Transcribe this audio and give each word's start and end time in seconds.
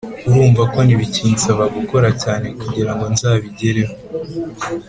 urumva 0.27 0.63
ko 0.73 0.79
bikinsaba 1.01 1.63
gukora 1.75 2.07
cyane 2.23 2.47
kugira 2.61 2.91
ngo 2.95 3.05
nzabigereho 3.13 3.93